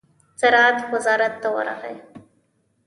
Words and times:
زراعت 0.41 0.77
وزارت 0.93 1.33
ته 1.41 1.47
ورغی. 1.55 1.95